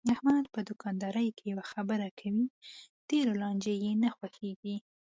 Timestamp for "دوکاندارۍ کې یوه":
0.69-1.65